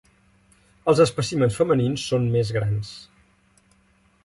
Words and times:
Els 0.93 1.01
espècimens 1.05 1.59
femenins 1.59 2.07
són 2.13 2.27
més 2.37 2.51
grans. 2.59 2.95